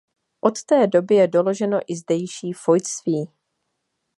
Od 0.41 0.63
té 0.63 0.87
doby 0.87 1.15
je 1.15 1.27
doloženo 1.27 1.79
i 1.87 1.95
zdejší 1.95 2.53
fojtství. 2.53 3.25